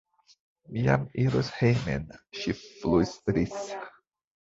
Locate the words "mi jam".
0.71-1.03